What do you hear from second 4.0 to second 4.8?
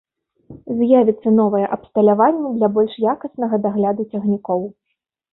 цягнікоў.